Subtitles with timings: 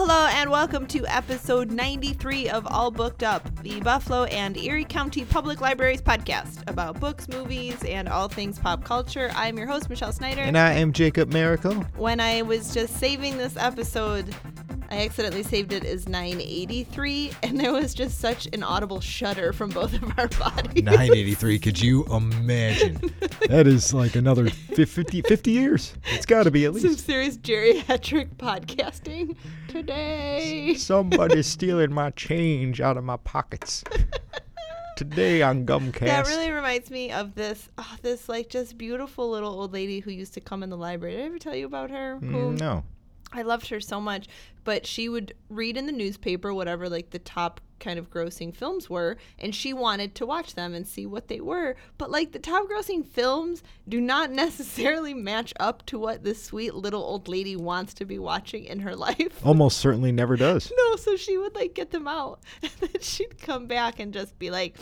[0.00, 4.86] Hello, hello, and welcome to episode 93 of All Booked Up, the Buffalo and Erie
[4.86, 9.30] County Public Libraries podcast about books, movies, and all things pop culture.
[9.34, 10.40] I'm your host, Michelle Snyder.
[10.40, 11.74] And I am Jacob Miracle.
[11.98, 14.34] when I was just saving this episode,
[14.92, 19.70] I accidentally saved it as 983, and there was just such an audible shudder from
[19.70, 20.82] both of our bodies.
[20.82, 23.00] 983, could you imagine?
[23.48, 25.94] that is like another 50, 50 years.
[26.06, 26.82] It's got to be at least.
[26.82, 27.06] Some least.
[27.06, 29.36] serious geriatric podcasting
[29.68, 30.74] today.
[30.74, 33.84] Somebody's stealing my change out of my pockets.
[34.96, 36.00] Today on Gumcast.
[36.00, 40.10] That really reminds me of this, oh, this like just beautiful little old lady who
[40.10, 41.16] used to come in the library.
[41.16, 42.18] Did I ever tell you about her?
[42.20, 42.84] Mm, no.
[43.32, 44.26] I loved her so much,
[44.64, 48.90] but she would read in the newspaper whatever like the top kind of grossing films
[48.90, 51.76] were, and she wanted to watch them and see what they were.
[51.96, 56.74] But like the top grossing films do not necessarily match up to what this sweet
[56.74, 59.44] little old lady wants to be watching in her life.
[59.44, 60.70] Almost certainly never does.
[60.90, 64.38] No, so she would like get them out, and then she'd come back and just
[64.38, 64.76] be like,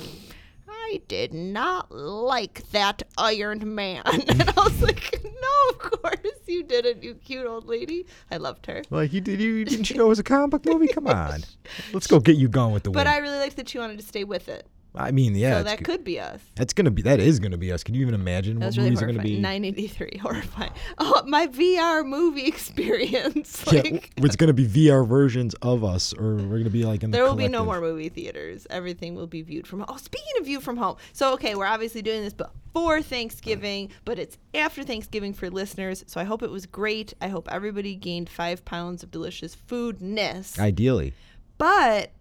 [0.90, 6.62] "I did not like that Iron Man," and I was like, "No, of course you
[6.62, 10.06] didn't, you cute old lady." I loved her, Like, you, did you, didn't you know
[10.06, 10.88] it was a comic book movie?
[10.88, 11.42] Come on.
[11.92, 13.16] Let's go get you going with the wind." but wind.
[13.16, 14.66] I really liked that she wanted to stay with it.
[14.94, 15.58] I mean, yeah.
[15.58, 16.40] so that could be us.
[16.56, 17.02] That's gonna be.
[17.02, 17.84] That is gonna be us.
[17.84, 19.38] Can you even imagine what really movies are gonna be?
[19.38, 20.72] 983, horrifying.
[20.98, 23.64] Oh, my VR movie experience.
[23.70, 23.82] Yeah,
[24.16, 27.16] it's gonna be VR versions of us, or we're gonna be like in the.
[27.16, 28.66] There will be no more movie theaters.
[28.70, 29.88] Everything will be viewed from home.
[29.90, 30.96] Oh, speaking of view from home.
[31.12, 36.04] So, okay, we're obviously doing this before Thanksgiving, but it's after Thanksgiving for listeners.
[36.06, 37.14] So I hope it was great.
[37.20, 40.58] I hope everybody gained five pounds of delicious foodness.
[40.58, 41.12] Ideally.
[41.58, 42.12] but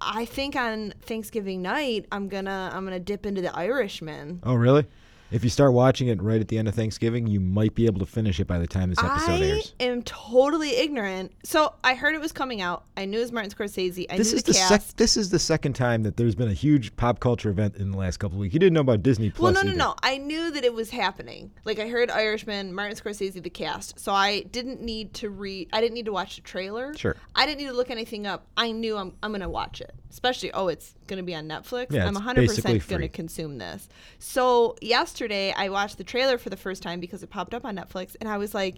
[0.00, 4.40] I think on Thanksgiving night, I'm gonna I'm gonna dip into the Irishman.
[4.44, 4.86] Oh, really?
[5.30, 7.98] If you start watching it right at the end of Thanksgiving, you might be able
[8.00, 9.74] to finish it by the time this episode I airs.
[9.78, 11.32] I am totally ignorant.
[11.44, 12.84] So I heard it was coming out.
[12.96, 14.06] I knew it was Martin Scorsese.
[14.08, 14.68] I This knew is the the cast.
[14.88, 17.90] sec- this is the second time that there's been a huge pop culture event in
[17.90, 18.54] the last couple of weeks.
[18.54, 19.54] You didn't know about Disney Plus.
[19.54, 19.78] Well, no, no, either.
[19.78, 19.94] no.
[20.02, 21.50] I knew that it was happening.
[21.66, 24.00] Like I heard Irishman, Martin Scorsese, the cast.
[24.00, 25.68] So I didn't need to read.
[25.74, 26.94] I didn't need to watch the trailer.
[26.96, 27.16] Sure.
[27.34, 28.46] I didn't need to look anything up.
[28.56, 29.92] I knew I'm I'm gonna watch it.
[30.10, 31.88] Especially oh, it's gonna be on Netflix.
[31.92, 33.08] Yeah, I'm 100 percent gonna free.
[33.10, 33.90] consume this.
[34.18, 37.76] So yesterday I watched the trailer for the first time because it popped up on
[37.76, 38.76] Netflix, and I was like,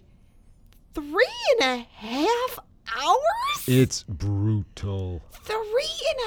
[0.93, 1.27] three
[1.59, 2.59] and a half
[2.97, 3.67] hours.
[3.67, 5.21] It's brutal.
[5.43, 5.57] three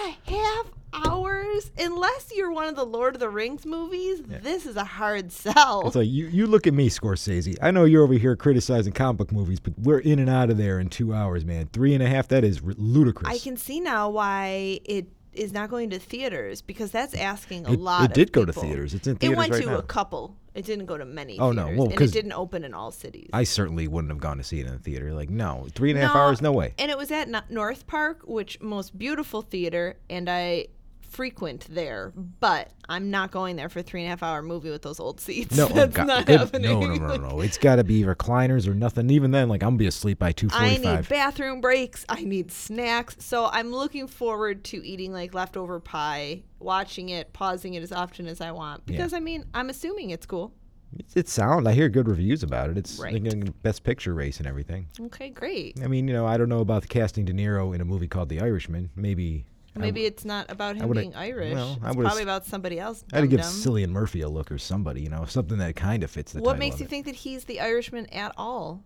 [0.06, 0.66] and a half
[1.06, 5.32] hours unless you're one of the lord of the rings movies this is a hard
[5.32, 7.56] sell It's like you, you look at me, Scorsese.
[7.60, 10.56] I know you're over here criticizing comic book movies, but we're in and out of
[10.56, 11.68] there in two hours, man.
[11.72, 13.28] Three and a half, that is r- ludicrous.
[13.28, 17.72] i can see now why it is not going to theaters because that's asking a
[17.72, 18.94] It- lot it did go to theaters.
[18.94, 19.78] It's in it went right to now.
[19.78, 21.64] a couple it didn't go to many Oh, no.
[21.64, 24.44] theaters, Well, and it didn't open in all cities I certainly wouldn't have gone to
[24.44, 25.12] see it in the theater.
[25.12, 25.66] Like, no.
[25.74, 26.40] Three and a half No, hours?
[26.40, 26.74] No way.
[26.78, 30.66] and it was at north park which most beautiful theater and i
[31.14, 34.68] frequent there but i'm not going there for a three and a half hour movie
[34.70, 37.40] with those old seats No, oh, that's God, not good- happening no, no, no, no.
[37.40, 39.08] It's got to be recliners or nothing.
[39.10, 42.04] Even then, like I'm gonna be asleep by two I need bathroom breaks.
[42.08, 43.16] I need snacks.
[43.20, 48.26] So I'm looking forward to eating like leftover pie, watching it, pausing it as often
[48.26, 48.84] as I want.
[48.86, 50.52] Because I mean, I'm assuming it's cool.
[50.98, 51.66] It's, it's sound.
[51.68, 52.78] I hear good reviews about it.
[52.78, 53.14] It's Right.
[53.14, 54.86] like the best picture race and everything.
[55.00, 55.80] Okay, great.
[55.82, 58.08] I mean, you know, I don't know about the casting De Niro in a movie
[58.08, 58.90] called The Irishman.
[58.96, 59.44] Maybe.
[59.76, 61.54] Maybe w- it's not about him being Irish.
[61.54, 63.04] well, it's probably about somebody else.
[63.12, 63.40] I would give.
[63.40, 66.58] Cillian Murphy a look or somebody, you know, something that kind of fits the What
[66.58, 66.90] makes you it.
[66.90, 68.84] think that he's the Irishman at all?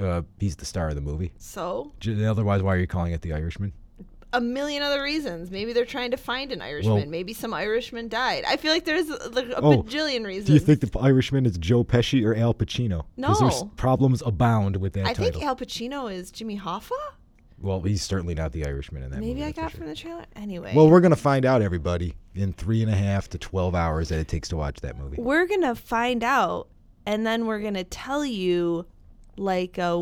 [0.00, 1.32] Uh, he's the star of the movie.
[1.38, 3.72] So, J- Otherwise, why are you calling it The Irishman?
[4.32, 5.50] a million other reasons.
[5.50, 6.94] Maybe they're trying to find an Irishman.
[6.94, 8.44] Well- Maybe some Irishman died.
[8.46, 10.46] I feel like there's like a Oh, bajillion reasons.
[10.46, 13.06] Do you think the Irishman is Joe Pesci or Al Pacino?
[13.16, 13.72] there's No.
[13.74, 15.32] problems abound with that I title.
[15.32, 16.90] think Al Pacino is Jimmy Hoffa?
[17.60, 19.44] Well, he's certainly not the Irishman in that Maybe movie.
[19.44, 19.78] I got sure.
[19.78, 20.24] from the trailer.
[20.36, 20.72] Anyway.
[20.74, 24.18] Well, we're gonna find out, everybody, in three and a half to twelve hours that
[24.18, 25.16] it takes to watch that movie.
[25.20, 26.68] we're gonna find out
[27.06, 28.86] and then we're gonna tell you
[29.36, 29.92] like a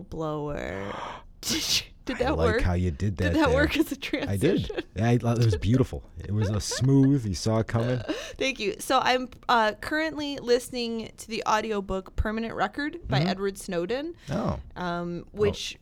[0.00, 0.94] whistleblower
[1.40, 1.84] did,
[2.18, 3.32] that I like work how you did that.
[3.32, 3.54] did that there.
[3.56, 5.24] work as a transition I did.
[5.24, 6.02] I, it was beautiful.
[6.18, 7.26] It was a smooth.
[7.26, 8.00] You saw it coming.
[8.38, 14.14] thank you so i'm uh, currently listening to the audiobook permanent record by edward snowden
[14.30, 15.76] Oh, um, which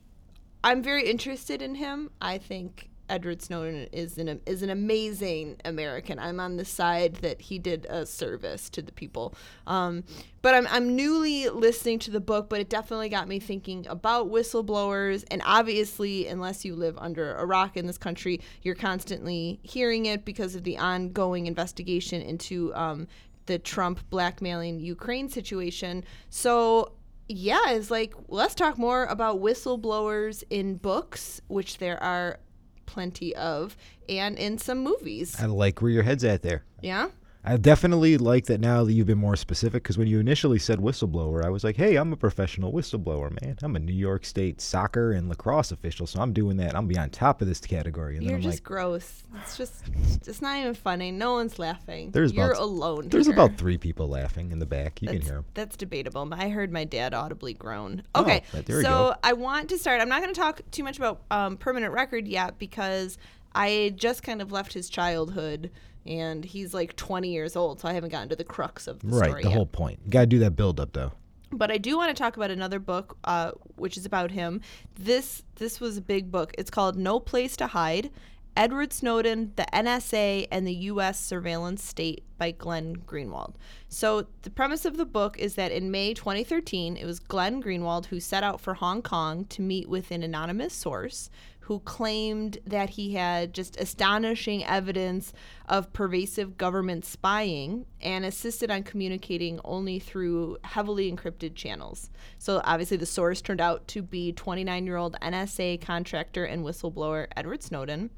[0.65, 6.19] i'm very interested in him i think Edward Snowden is an is an amazing American.
[6.19, 9.35] I'm on the side that he did a service to the people.
[9.67, 10.05] Um,
[10.43, 14.31] but I'm I'm newly listening to the book, but it definitely got me thinking about
[14.31, 15.25] whistleblowers.
[15.31, 20.25] And obviously, unless you live under a rock in this country, you're constantly hearing it
[20.25, 23.09] because of the ongoing investigation into um,
[23.47, 26.05] the Trump blackmailing Ukraine situation.
[26.29, 26.93] So
[27.29, 32.41] yeah, is like let's talk more about whistleblowers in books, which there are
[32.87, 33.77] plenty of,
[34.09, 35.37] and in some movies.
[35.39, 36.65] I like where your head's at there.
[36.81, 37.09] Yeah.
[37.45, 40.81] I definitely like that now that you've been more specific because when you initially said
[40.81, 43.57] whistleblower, I was like, hey, I'm a professional whistleblower, man.
[43.63, 46.75] I'm a New York State soccer and lacrosse official, so I'm doing that.
[46.77, 48.17] I'm be on top of this category.
[48.17, 49.23] And You're then I'm just like, gross.
[49.43, 49.85] It's just,
[50.27, 51.11] it's not even funny.
[51.11, 52.11] No one's laughing.
[52.11, 53.09] There's You're about- alone.
[53.09, 53.35] there's here.
[53.35, 55.01] about three people laughing in the back.
[55.01, 55.45] You can hear them.
[55.55, 56.29] that's debatable.
[56.33, 58.03] I heard my dad audibly groan.
[58.15, 59.15] Oh, Okay, we so go.
[59.23, 60.03] I want to start.
[60.03, 63.17] I'm not going to talk too much about um, permanent record yet because
[63.55, 65.71] I just kind of left his childhood,
[66.09, 69.09] and he's like 20 years old, so I haven't gotten to the crux of the
[69.09, 69.57] Right, story the yet.
[69.57, 70.01] whole point.
[70.05, 71.13] You got to do that build up, though.
[71.53, 74.61] But I do want to talk about another book, uh, which is about him.
[74.99, 76.53] This this was a big book.
[76.59, 78.11] It's called No Place to Hide:
[78.57, 81.19] Edward Snowden, the NSA, and the U.S.
[81.19, 83.55] Surveillance State by Glenn Greenwald.
[83.89, 88.07] So the premise of the book is that in May 2013, it was Glenn Greenwald
[88.07, 91.31] who set out for Hong Kong to meet with an anonymous source
[91.69, 95.35] who claimed that he had just astonishing evidence
[95.69, 102.09] of pervasive government spying and insisted on communicating only through heavily encrypted channels.
[102.39, 107.27] So, obviously, the source turned out to be 29 year old NSA contractor and whistleblower
[107.37, 108.09] Edward Snowden.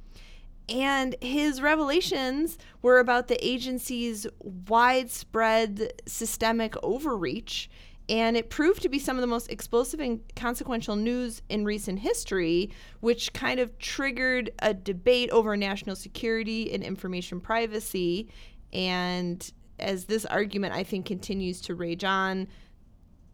[0.68, 7.68] And his revelations were about the agency's widespread systemic overreach.
[8.10, 12.00] And it proved to be some of the most explosive and consequential news in recent
[12.00, 18.28] history, which kind of triggered a debate over national security and information privacy.
[18.72, 19.48] And
[19.78, 22.48] as this argument, I think, continues to rage on,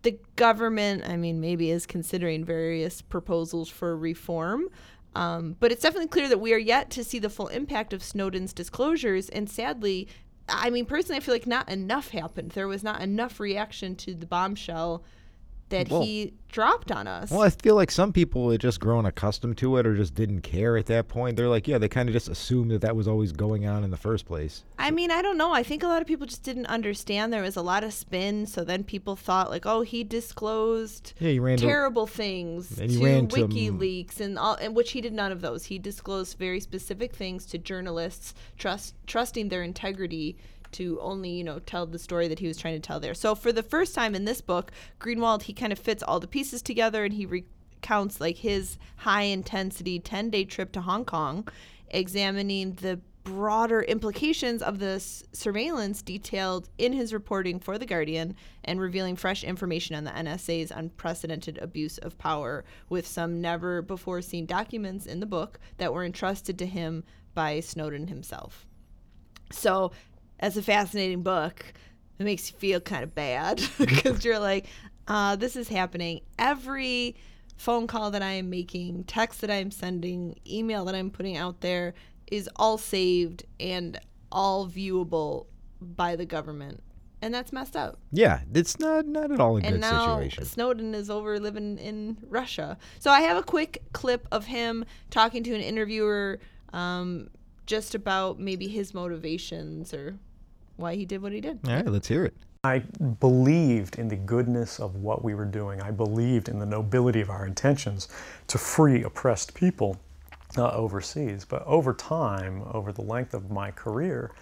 [0.02, 4.68] the government, I mean, maybe is considering various proposals for reform.
[5.14, 8.02] Um, but it's definitely clear that we are yet to see the full impact of
[8.02, 9.30] Snowden's disclosures.
[9.30, 10.06] And sadly,
[10.48, 12.52] I mean, personally, I feel like not enough happened.
[12.52, 15.02] There was not enough reaction to the bombshell
[15.68, 17.30] that Well- he dropped on us.
[17.30, 20.40] Well, I feel like some people had just grown accustomed to it or just didn't
[20.40, 21.36] care at that point.
[21.36, 23.90] They're like, yeah, they kind of just assumed that that was always going on in
[23.90, 24.64] the first place.
[24.78, 25.52] I mean, I don't know.
[25.52, 27.30] I think a lot of people just didn't understand.
[27.32, 28.46] There was a lot of spin.
[28.46, 32.90] So then people thought, like, oh, he disclosed Yeah, you ran to terrible things And
[32.90, 35.66] to he to, WikiLeaks and all, and which he did none of those.
[35.66, 40.36] He disclosed very specific things to journalists, trust trusting their integrity
[40.76, 43.14] to only you know tell the story that he was trying to tell there.
[43.14, 44.70] So for the first time in this book,
[45.00, 49.22] Greenwald he kind of fits all the pieces together and he recounts like his high
[49.22, 51.48] intensity 10 day trip to Hong Kong,
[51.90, 58.80] examining the broader implications of this surveillance detailed in his reporting for The Guardian and
[58.80, 64.46] revealing fresh information on the NSA's unprecedented abuse of power with some never before seen
[64.46, 67.02] documents in the book that were entrusted to him
[67.34, 68.64] by Snowden himself.
[69.50, 69.90] So,
[70.40, 71.64] as a fascinating book,
[72.18, 74.66] it makes you feel kind of bad because you're like,
[75.08, 76.20] uh, this is happening.
[76.38, 77.16] Every
[77.56, 81.60] phone call that I am making, text that I'm sending, email that I'm putting out
[81.60, 81.94] there
[82.26, 83.98] is all saved and
[84.32, 85.46] all viewable
[85.80, 86.82] by the government.
[87.22, 87.98] And that's messed up.
[88.12, 90.44] Yeah, it's not not at all a And good situation.
[90.44, 92.76] Snowden is over living in Russia.
[92.98, 96.40] So I have a quick clip of him talking to an interviewer
[96.74, 97.28] um,
[97.64, 100.18] just about maybe his motivations or
[100.76, 101.58] why he did what he did.
[101.66, 102.34] All right, let's hear it.
[102.64, 102.80] I
[103.20, 105.80] believed in the goodness of what we were doing.
[105.80, 108.08] I believed in the nobility of our intentions
[108.48, 109.98] to free oppressed people
[110.56, 111.44] uh, overseas.
[111.44, 114.32] But over time, over the length of my career,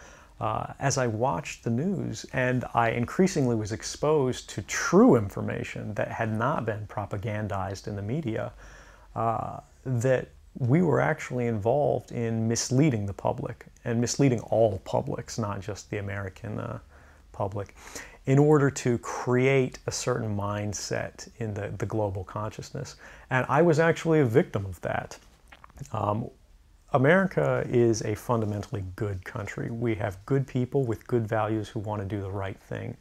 [0.41, 6.09] uh, as I watched the news and I increasingly was exposed to true information that
[6.09, 8.53] had not been propagandized in the media,
[9.15, 15.61] uh, that we were actually involved in misleading the public and misleading all publics, not
[15.61, 16.79] just the American uh,
[17.33, 17.75] public,
[18.27, 22.97] in order to create a certain mindset in the, the global consciousness.
[23.31, 25.19] And I was actually a victim of that.
[25.93, 26.31] Um,
[26.93, 29.71] America is a fundamentally good country.
[29.71, 32.97] We have good people with good values who want to do the right thing.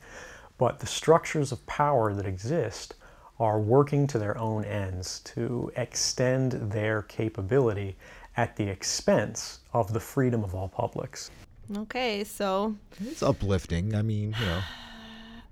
[0.58, 2.96] But the structures of power that exist
[3.40, 7.96] are working to their own ends to extend their capability
[8.38, 11.30] at the expense of the freedom of all publics.
[11.78, 13.96] Okay, so It's uplifting.
[13.96, 14.62] I mean, you know,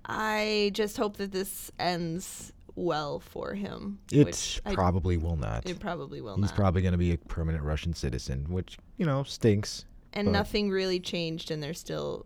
[0.05, 3.99] I just hope that this ends well for him.
[4.11, 5.69] it which I- probably will not.
[5.69, 6.49] it probably will He's not.
[6.51, 9.85] He's probably going to be a permanent Russian citizen, which you know stinks.
[10.13, 12.25] and but- nothing really changed, and they're still.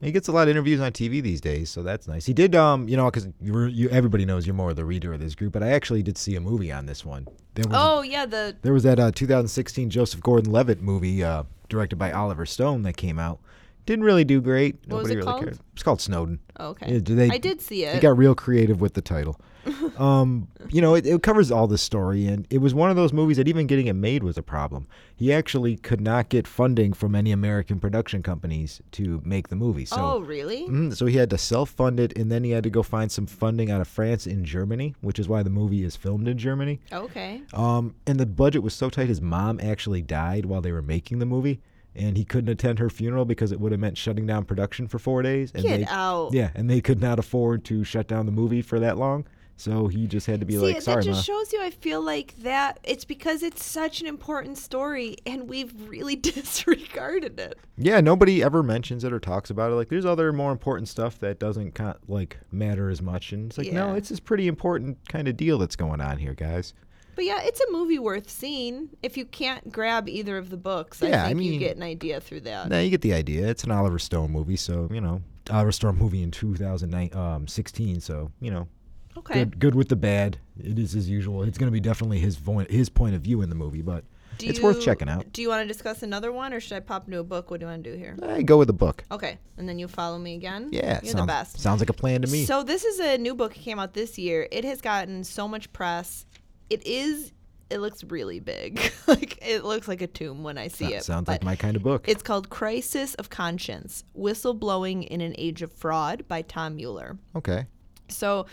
[0.00, 2.24] He gets a lot of interviews on TV these days, so that's nice.
[2.24, 5.12] He did, um, you know, because you, you everybody knows you're more of the reader
[5.12, 7.26] of this group, but I actually did see a movie on this one.
[7.54, 11.96] There was Oh yeah, the there was that uh, 2016 Joseph Gordon-Levitt movie uh, directed
[11.96, 13.40] by Oliver Stone that came out.
[13.88, 14.76] Didn't really do great.
[14.86, 15.44] What was Nobody it really called?
[15.44, 15.58] cared.
[15.72, 16.40] It's called Snowden.
[16.60, 16.92] Oh, okay.
[16.92, 18.02] Yeah, they- I did see They it.
[18.02, 19.40] got real creative with the title.
[19.98, 23.14] um, you know, it, it covers all the story, and it was one of those
[23.14, 24.86] movies that even getting it made was a problem.
[25.16, 29.86] He actually could not get funding from any American production companies to make the movie.
[29.86, 30.66] So, oh, really?
[30.68, 33.26] Mhm, so he had to self-fund it, and then he had to go find some
[33.26, 36.78] funding out of France and Germany, which is why the movie is filmed in Germany.
[36.92, 37.40] Okay.
[37.54, 41.18] Um, and the budget was so tight, his mom actually died while they were making
[41.20, 41.60] the movie,
[41.98, 44.98] and he couldn't attend her funeral because it would have meant shutting down production for
[44.98, 45.50] four days.
[45.54, 46.30] And Get they, out.
[46.32, 49.26] Yeah, and they could not afford to shut down the movie for that long,
[49.56, 51.60] so he just had to be See, like, that "Sorry, just ma." shows you.
[51.60, 56.14] I feel like that it's because it's such an important story, and we've really
[56.62, 57.58] disregarded it.
[57.76, 59.74] yeah, nobody ever mentions it or talks about it.
[59.74, 63.58] Like, there's other more important stuff that doesn't con- like matter as much, and it's
[63.58, 66.74] like, no, it's this pretty important kind of deal that's going on here, guys.
[67.18, 68.90] But yeah, it's a movie worth seeing.
[69.02, 71.82] If you can't grab either of the books, Yeah, I I think you get an
[71.82, 72.68] idea through that.
[72.68, 73.48] Now you get the idea.
[73.48, 75.20] It's an Oliver Stone movie, so you know,
[75.50, 77.94] Oliver Stone movie in 2016.
[77.96, 78.68] Um, so you know,
[79.16, 79.34] okay.
[79.34, 80.38] good good with the bad.
[80.62, 81.42] It is as usual.
[81.42, 84.04] It's going to be definitely his vo- his point of view in the movie, but
[84.38, 85.32] Do it's worth checking out.
[85.32, 87.50] Do you want to discuss another one, or should I pop into a book?
[87.50, 88.16] What do you want to do here?
[88.22, 89.02] I go with the book.
[89.10, 90.68] Okay, and then you follow me again.
[90.70, 91.58] Yeah, you're sounds, the best.
[91.58, 92.44] Sounds like a plan to me.
[92.44, 94.46] So this is a new book that came out this year.
[94.52, 96.24] It has gotten so much press.
[96.70, 97.32] It is.
[97.70, 98.80] It looks really big.
[99.06, 101.04] like it looks like a tomb when I see That it.
[101.04, 102.08] sounds like my kind of book.
[102.08, 107.18] It's called Crisis of Conscience: Whistleblowing in an Age of Fraud by Tom Mueller.
[107.36, 107.66] okay.
[108.10, 108.46] So,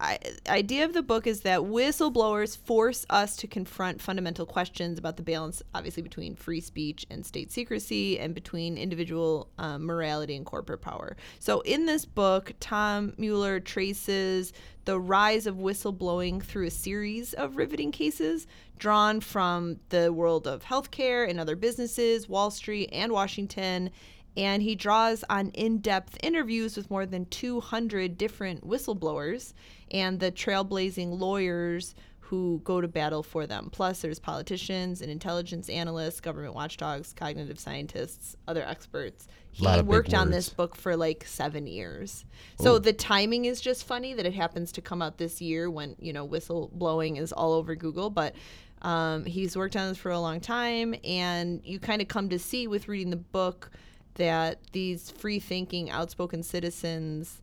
[0.00, 5.16] I, idea of the book is that whistleblowers force us to confront fundamental questions about
[5.16, 10.46] the balance, obviously, between free speech and state secrecy, and between individual um, morality and
[10.46, 11.16] corporate power.
[11.40, 14.52] So, in this book, Tom Mueller traces
[14.84, 18.46] the rise of whistleblowing through a series of riveting cases
[18.78, 23.90] drawn from the world of healthcare and other businesses, Wall Street, and Washington
[24.38, 29.52] and he draws on in-depth interviews with more than 200 different whistleblowers
[29.90, 33.68] and the trailblazing lawyers who go to battle for them.
[33.72, 39.26] Plus, there's politicians and intelligence analysts, government watchdogs, cognitive scientists, other experts.
[39.50, 42.24] He Lot of big worked on this book for like seven years.
[42.60, 45.96] So the timing is just funny that it happens to come out this year when,
[45.98, 48.10] you know, whistleblowing is all over Google.
[48.10, 48.36] But
[48.82, 50.94] um, he's worked on this for a long time.
[51.02, 53.70] And you kind of come to see with reading the book
[54.18, 57.40] that these free thinking, outspoken citizens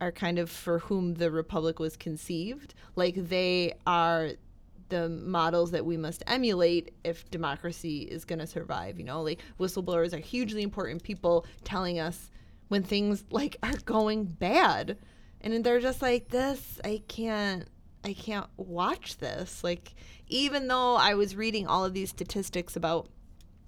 [0.00, 2.74] are kind of for whom the republic was conceived.
[2.96, 4.30] Like they are
[4.88, 8.98] the models that we must emulate if democracy is going to survive.
[8.98, 12.30] You know, like whistleblowers are hugely important people telling us
[12.68, 14.98] when things like are going bad,
[15.40, 16.80] and they're just like this.
[16.84, 17.66] I can't.
[18.04, 19.62] I can't watch this.
[19.62, 19.94] Like,
[20.26, 23.08] even though I was reading all of these statistics about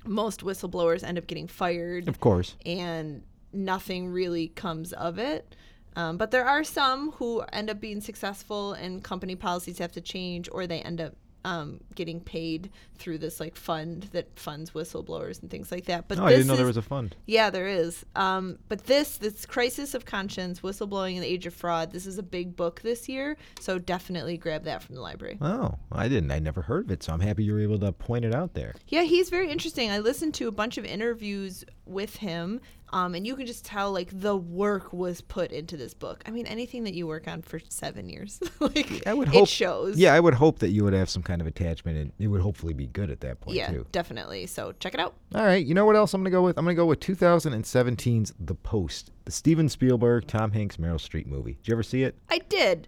[0.06, 2.56] most whistleblowers end up getting fired Of course.
[2.66, 5.54] and nothing really comes of it.
[5.96, 10.00] Um, but there are some who end up being successful, and company policies have to
[10.00, 15.40] change, or they end up um, getting paid through this like fund that funds whistleblowers
[15.42, 16.08] and things like that.
[16.08, 17.14] But No, I didn't know there was a fund.
[17.26, 18.04] yeah, there is.
[18.16, 21.92] Um, but this, this crisis of conscience, whistleblowing in the age of fraud.
[21.92, 25.38] This is a big book this year, so definitely grab that from the library.
[25.40, 26.30] Oh, I didn't.
[26.30, 28.54] I never heard of it, so I'm happy you were able to point it out
[28.54, 28.74] there.
[28.88, 29.90] Yeah, he's very interesting.
[29.90, 32.60] I listened to a bunch of interviews with him,
[32.94, 36.22] um, and you can just tell like the work was put into this book.
[36.26, 39.48] I mean, anything that you work on for seven years, like I would it hope.
[39.48, 39.98] shows.
[39.98, 42.40] Yeah, I would hope that you would have some kind of attachment, and it would
[42.40, 43.84] hopefully be good at that point yeah, too.
[43.90, 44.46] definitely.
[44.46, 45.14] So check it out.
[45.34, 46.56] All right, you know what else I'm gonna go with?
[46.56, 51.54] I'm gonna go with 2017's The Post, the Steven Spielberg, Tom Hanks, Meryl Streep movie.
[51.54, 52.14] Did you ever see it?
[52.30, 52.86] I did.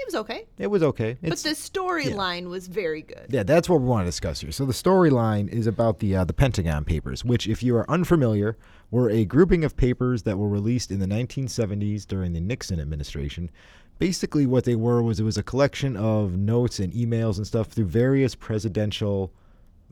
[0.00, 1.16] It was okay, It was okay.
[1.20, 3.26] but the storyline was very good.
[3.28, 4.52] yeah, that's what we want to discuss here.
[4.52, 8.56] So the storyline is about the uh, the Pentagon Papers, which, if you are unfamiliar,
[8.90, 13.50] were a grouping of papers that were released in the 1970s during the Nixon administration.
[13.98, 17.66] Basically, what they were was it was a collection of notes and emails and stuff
[17.68, 19.32] through various presidential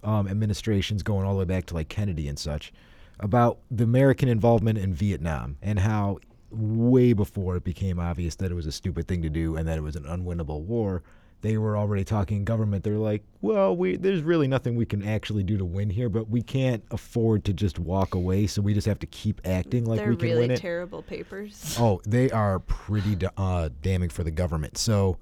[0.05, 2.73] um, administrations, going all the way back to like Kennedy and such,
[3.19, 6.19] about the American involvement in Vietnam and how
[6.51, 9.79] way before it became obvious that it was a stupid thing to do and that
[9.79, 11.03] it was an unwinnable war,
[11.43, 12.83] they were already talking government.
[12.83, 16.29] They're like, well, we there's really nothing we can actually do to win here, but
[16.29, 19.99] we can't afford to just walk away, so we just have to keep acting like
[20.01, 20.61] They're we can really win it.
[20.61, 21.77] terrible papers.
[21.81, 24.79] Oh, they are pretty uh, damning for the government.
[24.79, 25.19] So,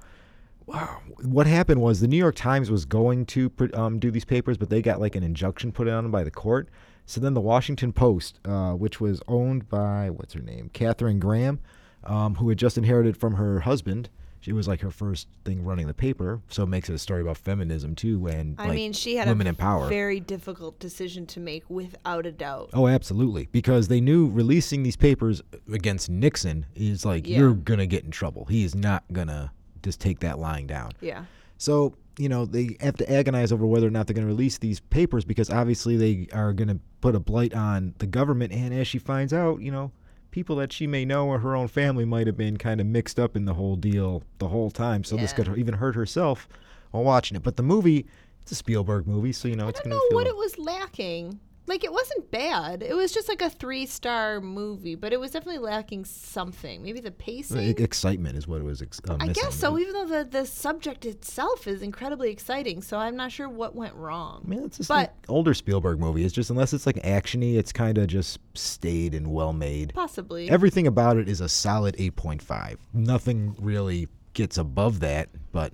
[0.66, 4.57] wow, what happened was the New York Times was going to um, do these papers,
[4.57, 6.69] but they got like an injunction put on them by the court.
[7.06, 11.61] So then the Washington Post, uh, which was owned by what's her name, Katharine Graham,
[12.04, 14.08] um, who had just inherited from her husband,
[14.46, 17.23] It was like her first thing running the paper, so it makes it a story
[17.23, 19.88] about feminism too, and I like, mean, she had women a in power.
[19.88, 22.68] very difficult decision to make, without a doubt.
[22.75, 23.49] Oh, absolutely.
[23.52, 25.40] Because they knew releasing these papers
[25.73, 27.38] against Nixon is like Yeah.
[27.38, 28.44] you're gonna get in trouble.
[28.44, 29.50] He is not gonna
[29.82, 30.92] just take that lying down.
[31.00, 31.25] Yeah.
[31.56, 34.59] So you know they have to agonize over whether or not they're going to release
[34.59, 38.52] these papers because obviously they are going to put a blight on the government.
[38.52, 39.92] And as she finds out, you know,
[40.30, 43.21] people that she may know or her own family might have been kind of mixed
[43.21, 45.04] up in the whole deal the whole time.
[45.04, 46.49] So this could even hurt herself
[46.90, 47.42] while watching it.
[47.42, 48.06] But the movie,
[48.42, 50.37] it's a Spielberg movie, so you know it's going to I don't know what it
[50.37, 51.40] was lacking.
[51.66, 52.83] Like it wasn't bad.
[52.83, 56.83] It was just like a three star movie, but it was definitely lacking something.
[56.83, 57.61] Maybe the pacing.
[57.62, 58.83] E- excitement is what it was.
[58.83, 62.83] Ex- uh, I guess so, even though the, the subject itself is incredibly exciting.
[62.83, 64.42] So I'm not sure what went wrong.
[64.44, 66.25] I mean, it's just But- like older Spielberg movie.
[66.25, 69.94] It's just unless it's like actiony, it's kind of just staid and well made.
[69.94, 70.50] Possibly.
[70.50, 72.76] Everything about it is a solid 8.5.
[72.92, 75.73] Nothing really gets above that, but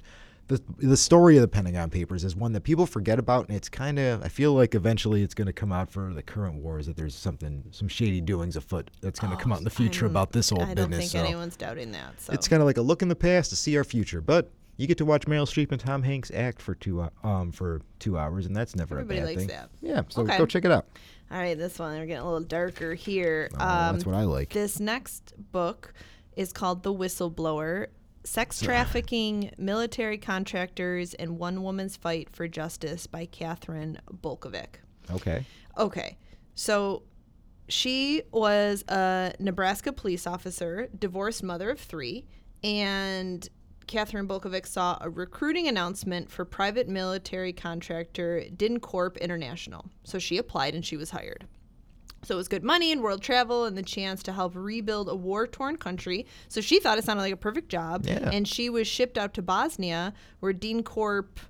[0.50, 3.68] the the story of the Pentagon Papers is one that people forget about, and it's
[3.68, 6.86] kind of I feel like eventually it's going to come out for the current wars
[6.86, 10.06] that there's something some shady doings afoot that's going to come out in the future
[10.06, 10.70] I'm- about this whole business.
[10.72, 11.12] I don't business.
[11.12, 12.20] think so anyone's doubting that.
[12.20, 14.50] So it's kind of like a look in the past to see our future, but.
[14.76, 18.16] You get to watch Meryl Streep and Tom Hanks act for two um for two
[18.16, 19.48] hours, and that's never Everybody a bad likes thing.
[19.48, 19.68] that.
[19.82, 20.38] Yeah, so Okay.
[20.38, 20.86] go check it out.
[21.30, 23.50] all right, this one we're getting a little darker here.
[23.60, 24.54] Oh, um, that's what I like.
[24.54, 25.92] This next book
[26.34, 27.88] is called The Whistleblower
[28.30, 34.76] Sex Trafficking, Military Contractors, and One Woman's Fight for Justice by Kathryn Bolkovac.
[35.10, 35.44] Okay.
[35.76, 36.16] Okay,
[36.54, 37.02] so
[37.66, 42.24] she was a Nebraska police officer, divorced mother of three,
[42.62, 43.48] and
[43.88, 49.90] Kathryn Bolkovac saw a recruiting announcement for private military contractor DynCorp International.
[50.04, 51.48] So she applied and she was hired.
[52.22, 55.14] So it was good money and world travel and the chance to help rebuild a
[55.14, 56.26] war torn country.
[56.48, 58.04] So she thought it sounded like a perfect job.
[58.06, 58.30] Yeah.
[58.30, 61.40] And she was shipped out to Bosnia where Dean Corp,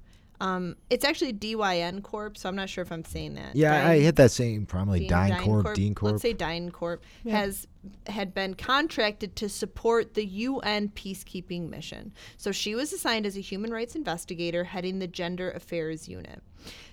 [0.40, 3.54] um, it's actually DYN Corp, so I'm not sure if I'm saying that.
[3.54, 6.12] Yeah, I hit that same probably Dean Dine Corp, DynCorp, Dean Corp.
[6.12, 7.66] Let's say DynCorp has
[8.06, 12.12] had been contracted to support the UN peacekeeping mission.
[12.36, 16.42] So she was assigned as a human rights investigator heading the gender affairs unit.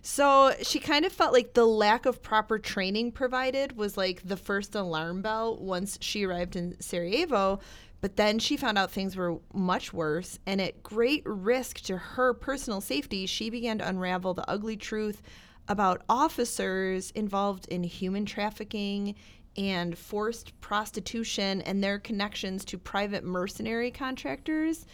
[0.01, 4.37] So she kind of felt like the lack of proper training provided was like the
[4.37, 7.59] first alarm bell once she arrived in Sarajevo.
[7.99, 12.33] But then she found out things were much worse, and at great risk to her
[12.33, 15.21] personal safety, she began to unravel the ugly truth
[15.67, 19.15] about officers involved in human trafficking
[19.57, 24.85] and forced prostitution and their connections to private mercenary contractors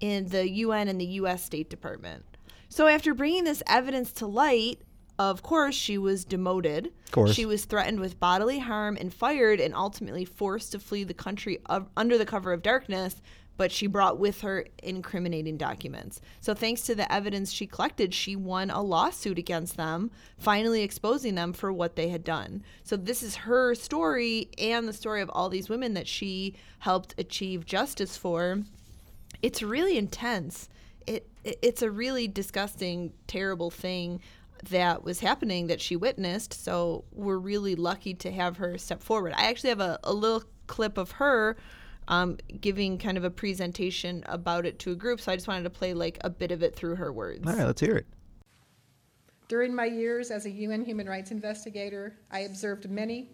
[0.00, 2.24] in the UN and the US State Department.
[2.68, 4.80] So after bringing this evidence to light,
[5.28, 6.86] of course, she was demoted.
[7.06, 7.34] Of course.
[7.34, 11.58] She was threatened with bodily harm and fired and ultimately forced to flee the country
[11.66, 13.20] of, under the cover of darkness,
[13.58, 16.22] but she brought with her incriminating documents.
[16.40, 21.34] So, thanks to the evidence she collected, she won a lawsuit against them, finally exposing
[21.34, 22.62] them for what they had done.
[22.82, 27.14] So, this is her story and the story of all these women that she helped
[27.18, 28.62] achieve justice for
[29.42, 30.68] it's really intense.
[31.06, 34.20] It, it it's a really disgusting, terrible thing
[34.68, 36.52] that was happening that she witnessed.
[36.52, 39.32] So we're really lucky to have her step forward.
[39.36, 41.56] I actually have a, a little clip of her
[42.08, 45.20] um, giving kind of a presentation about it to a group.
[45.20, 47.46] So I just wanted to play like a bit of it through her words.
[47.46, 48.06] All right, let's hear it.
[49.48, 53.30] During my years as a UN human rights investigator, I observed many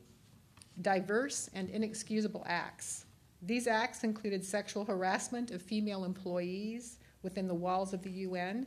[0.81, 3.07] diverse and inexcusable acts.
[3.43, 8.67] These acts included sexual harassment of female employees within the walls of the UN,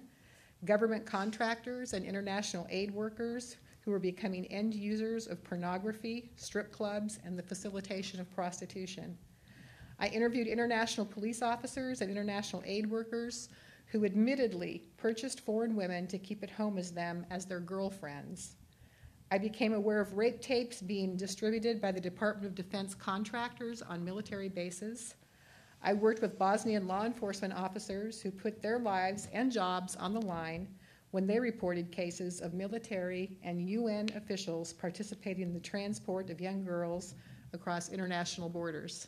[0.66, 7.20] government contractors and international aid workers who were becoming end users of pornography, strip clubs,
[7.24, 9.18] and the facilitation of prostitution.
[10.00, 13.50] I interviewed international police officers and international aid workers
[13.88, 18.56] who admittedly purchased foreign women to keep at home as them as their girlfriends.
[19.32, 24.04] I became aware of rape tapes being distributed by the Department of Defense contractors on
[24.04, 25.16] military bases.
[25.82, 30.22] I worked with Bosnian law enforcement officers who put their lives and jobs on the
[30.22, 30.68] line
[31.12, 36.66] when they reported cases of military and UN officials participating in the transport of young
[36.66, 37.16] girls
[37.54, 39.08] across international borders.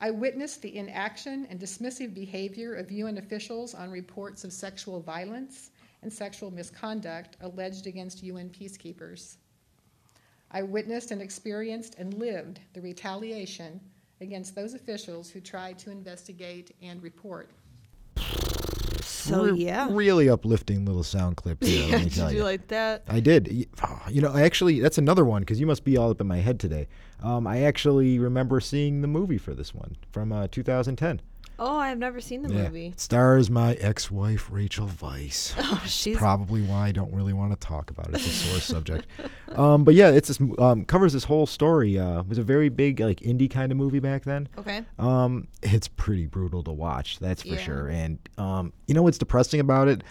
[0.00, 5.70] I witnessed the inaction and dismissive behavior of UN officials on reports of sexual violence
[6.02, 9.36] and sexual misconduct alleged against UN peacekeepers.
[10.50, 13.80] I witnessed and experienced and lived the retaliation
[14.22, 17.50] against those officials who tried to investigate and report.
[19.02, 19.88] So Re- yeah.
[19.90, 21.88] Really uplifting little sound clip here.
[21.88, 22.44] yeah did you you.
[22.44, 23.02] like that?
[23.08, 23.68] I did.
[23.82, 26.38] Oh, You know, actually, that's another one because you must be all up in my
[26.38, 26.88] head today.
[27.22, 31.20] Um, I actually remember seeing the movie for this one from uh, 2010.
[31.64, 32.64] Oh, I've never seen the Yeah.
[32.64, 32.86] movie.
[32.88, 35.54] It stars my ex-wife Rachel Weisz.
[35.58, 38.16] Oh, she's Probably why I don't really want to talk about it.
[38.16, 39.06] It's a sore subject.
[39.54, 41.98] Um, but yeah, it's this um, covers this whole story.
[41.98, 44.48] Uh, it was a very big like indie kind of movie back then.
[44.58, 44.82] okay.
[44.98, 47.56] Um, it's pretty brutal to watch, that's for Yeah.
[47.58, 47.86] sure.
[47.88, 50.02] And um, you know what's depressing about it?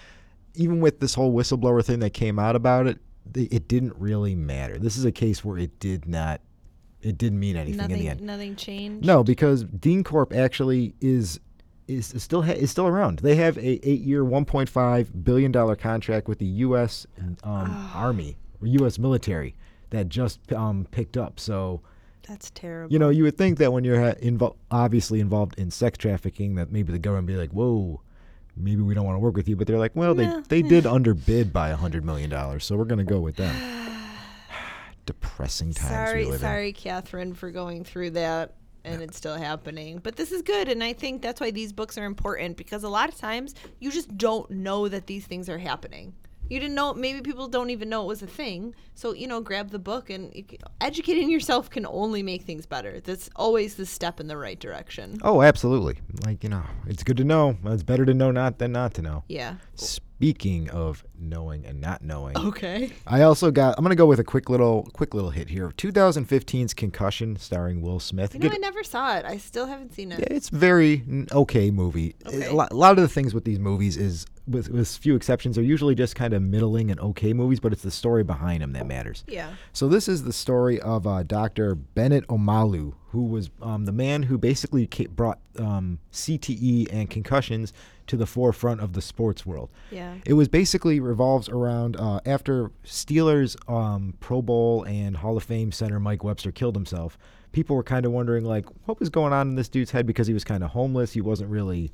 [0.56, 3.00] Even with this whole whistleblower thing that came out about it,
[3.36, 4.78] it didn't really matter.
[4.78, 6.40] This is a case where it did not,
[7.04, 8.22] it didn't mean anything in the end.
[8.22, 9.06] Nothing changed.
[9.06, 11.40] No, because Dean Corp actually is
[11.88, 13.20] is, is still ha- is still around.
[13.20, 17.06] They have a eight year, one point five billion dollar contract with the U.S.
[17.44, 19.00] Um, Army or U.S.
[19.00, 19.56] military
[19.90, 21.40] that just um, picked up.
[21.40, 21.82] So
[22.28, 22.92] That's terrible.
[22.92, 26.56] you know, you would think that when you're ha- invo- obviously involved in sex trafficking,
[26.56, 28.02] that maybe the government would be like, "Whoa,
[28.56, 30.62] maybe we don't want to work with you." But they're like, "Well, they Yeah, they
[30.62, 33.56] did underbid by a hundred million dollars, so we're going to go with them."
[35.06, 36.40] Depressing times we sorry, in.
[36.40, 38.56] sorry, Catherine, for going through that.
[38.84, 40.00] And it's still happening.
[40.00, 40.68] But this is good.
[40.68, 43.92] And I think that's why these books are important because a lot of times you
[43.92, 46.16] just don't know that these things are happening.
[46.50, 48.76] You didn't know, maybe people don't even know it was a thing.
[48.94, 50.44] So, you know, grab the book and you
[50.82, 53.00] educating yourself can only make things better.
[53.00, 55.20] That's always the step in the right direction.
[55.24, 56.00] Oh, absolutely.
[56.26, 57.56] Like you know, it's good to know.
[57.64, 59.24] It's better to know not than not to know.
[59.30, 59.56] Yeah.
[60.22, 62.92] Speaking of knowing and not knowing, Okay.
[63.08, 63.74] I also got.
[63.76, 65.70] I'm gonna go with a quick little, quick little hit here.
[65.78, 68.36] 2015's Concussion, starring Will Smith.
[68.36, 69.26] You know, Good- I never saw it.
[69.26, 70.20] I still haven't seen it.
[70.20, 72.14] It's very okay movie.
[72.28, 72.46] Okay.
[72.46, 75.58] A, lot, a lot of the things with these movies is, with, with few exceptions,
[75.58, 78.74] are usually just kind of middling and okay movies, but it's the story behind them
[78.74, 79.24] that matters.
[79.28, 79.50] Yeah.
[79.74, 81.74] So this is the story of uh, Dr.
[81.74, 87.74] Bennett Omalu, who was um, the man who basically brought um, CTE and concussions
[88.08, 89.70] to the forefront of the sports world.
[89.92, 90.16] Yeah.
[90.26, 95.74] It was basically revolves around uh, after Steelers um, Pro Bowl and Hall of Fame
[95.74, 97.18] center Mike Webster killed himself.
[97.52, 100.28] People were kind of wondering like what was going on in this dude's head because
[100.28, 101.12] he was kind of homeless.
[101.12, 101.92] He wasn't really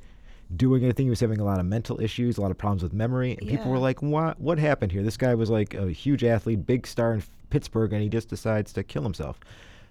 [0.54, 1.06] doing anything.
[1.06, 3.36] He was having a lot of mental issues, a lot of problems with memory.
[3.40, 4.40] And people were like, "What?
[4.40, 5.02] What happened here?
[5.02, 8.72] This guy was like a huge athlete, big star in Pittsburgh, and he just decides
[8.74, 9.40] to kill himself."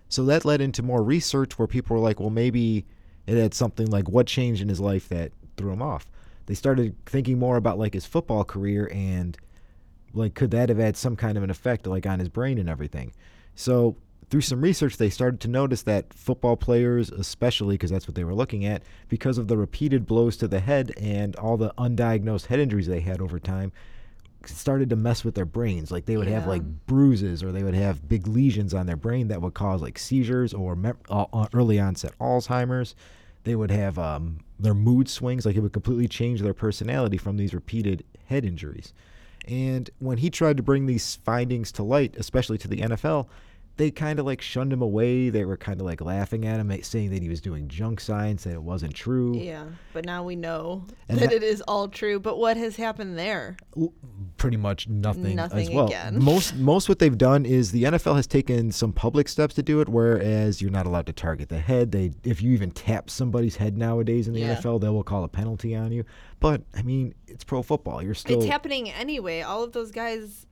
[0.10, 2.86] So that led into more research where people were like, "Well, maybe
[3.26, 6.08] it had something like what changed in his life that threw him off."
[6.46, 9.38] They started thinking more about like his football career and
[10.14, 12.70] like could that have had some kind of an effect like on his brain and
[12.70, 13.12] everything.
[13.56, 13.98] So
[14.30, 18.24] through some research, they started to notice that football players, especially because that's what they
[18.24, 22.48] were looking at, because of the repeated blows to the head and all the undiagnosed
[22.48, 23.72] head injuries they had over time,
[24.48, 25.92] started to mess with their brains.
[25.92, 29.28] Like they would have like bruises or they would have big lesions on their brain
[29.28, 32.96] that would cause like seizures or mem- uh, uh, early onset Alzheimer's.
[33.44, 37.38] They would have um, their mood swings, like it would completely change their personality from
[37.38, 38.94] these repeated head injuries.
[39.48, 43.28] And when he tried to bring these findings to light, especially to the NFL,
[43.78, 45.30] they kind of like shunned him away.
[45.30, 48.44] They were kind of like laughing at him, saying that he was doing junk science,
[48.46, 49.38] that it wasn't true.
[49.38, 49.66] Yeah.
[49.94, 52.20] But now we know that that- it is all true.
[52.20, 53.56] But what has happened there?
[54.38, 55.88] Pretty much nothing, as Nothing well.
[55.88, 56.24] again.
[56.24, 59.80] Most most what they've done is the NFL has taken some public steps to do
[59.82, 61.92] it, whereas you're not allowed to target the head.
[61.92, 64.56] They if you even tap somebody's head nowadays in the Yeah.
[64.56, 66.04] NFL, they will call a penalty on you.
[66.40, 68.02] But I mean, it's pro football.
[68.02, 68.40] You're still.
[68.40, 69.42] it's happening anyway.
[69.42, 70.47] All of those guys,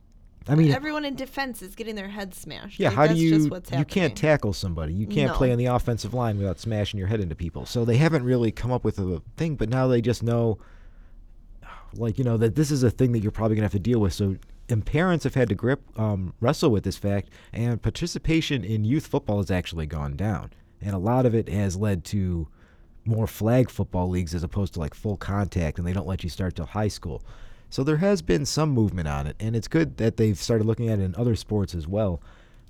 [0.48, 2.78] I mean, everyone in defense is getting their head smashed.
[2.78, 4.92] Yeah, Like, how do you Just what's you can't tackle somebody.
[4.92, 7.66] You can't play on the offensive line without smashing your head into people.
[7.66, 10.58] So they haven't really come up with a thing, but now they just know
[11.94, 13.78] like you know that this is a thing that you're probably going to have to
[13.78, 14.12] deal with.
[14.12, 14.36] So
[14.68, 19.06] and parents have had to grip um, wrestle with this fact and participation in youth
[19.06, 20.50] football has actually gone down.
[20.80, 22.48] And a lot of it has led to
[23.04, 26.30] more flag football leagues as opposed to like full contact and they don't let you
[26.30, 27.22] start till high school.
[27.70, 30.88] So there has been some movement on it, and it's good that they've started looking
[30.88, 32.20] at it in other sports as well.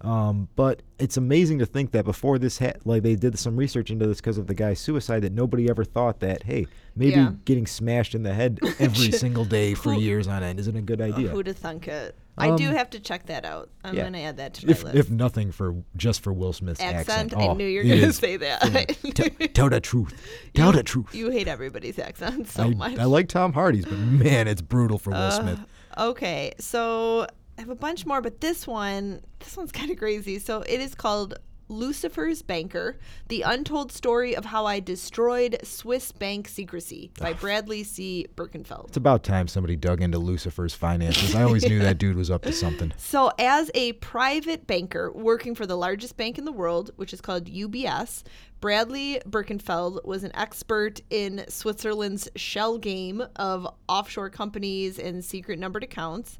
[0.03, 3.91] Um, but it's amazing to think that before this, ha- like they did some research
[3.91, 7.33] into this because of the guy's suicide, that nobody ever thought that, hey, maybe Yeah.
[7.47, 10.83] getting smashed in the head every single day for Who- years on end isn't a
[10.83, 11.29] good idea.
[11.29, 12.15] Who'd have thunk it?
[12.39, 13.71] I do Um, have to check that out.
[13.83, 14.03] I'm yeah.
[14.05, 14.97] gonna add that to my If, list.
[14.97, 17.33] if nothing for just for Will Smith's accent.
[17.33, 17.37] accent.
[17.37, 18.61] I Oh, knew you were gonna is- say that.
[19.15, 20.13] T- tell the truth.
[20.55, 21.15] Tell the truth.
[21.15, 22.99] You hate everybody's accent so I, much.
[22.99, 25.61] I like Tom Hardy's, but man, it's brutal for Will Smith.
[25.97, 30.39] Okay, so I have a bunch more, but this one, this one's kind of crazy.
[30.39, 31.39] So it is called
[31.69, 32.97] Lucifer's Banker:
[33.29, 38.27] The Untold Story of How I Destroyed Swiss Bank Secrecy by Bradley C.
[38.37, 38.89] Birkenfeld.
[38.89, 41.35] It's about time somebody dug into Lucifer's finances.
[41.35, 42.93] I always knew that dude was up to something.
[42.97, 47.21] So, as a private banker working for the largest bank in the world, which is
[47.21, 48.23] called UBS,
[48.61, 55.85] Bradley Birkenfeld was an expert in Switzerland's shell game of offshore companies and secret numbered
[55.85, 56.39] accounts.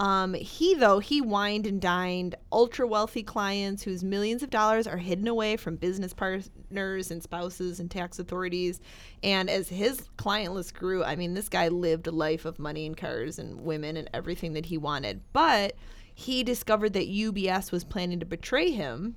[0.00, 4.96] Um, he though he wined and dined ultra wealthy clients whose millions of dollars are
[4.96, 8.80] hidden away from business partners and spouses and tax authorities.
[9.22, 12.86] And as his client list grew, I mean, this guy lived a life of money
[12.86, 15.20] and cars and women and everything that he wanted.
[15.32, 15.76] But
[16.12, 19.14] he discovered that UBS was planning to betray him.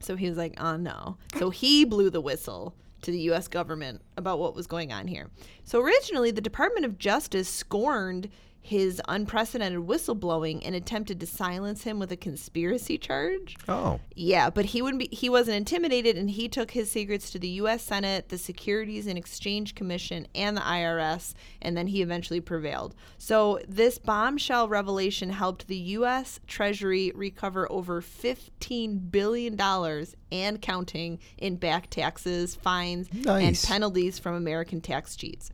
[0.00, 1.18] So he was like, oh no.
[1.38, 5.30] So he blew the whistle to the US government about what was going on here.
[5.64, 8.30] So originally, the Department of Justice scorned
[8.66, 13.56] his unprecedented whistleblowing and attempted to silence him with a conspiracy charge.
[13.68, 14.00] Oh.
[14.16, 17.48] Yeah, but he wouldn't be he wasn't intimidated and he took his secrets to the
[17.60, 22.96] US Senate, the Securities and Exchange Commission, and the IRS, and then he eventually prevailed.
[23.18, 31.20] So this bombshell revelation helped the US Treasury recover over 15 billion dollars and counting
[31.38, 35.52] in back taxes, fines, and penalties from American tax cheats.